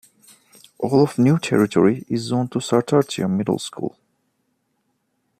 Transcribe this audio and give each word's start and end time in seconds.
All 0.79 1.03
of 1.03 1.19
New 1.19 1.37
Territory 1.37 2.03
is 2.09 2.23
zoned 2.23 2.51
to 2.53 2.57
Sartartia 2.57 3.29
Middle 3.29 3.59
School. 3.59 3.95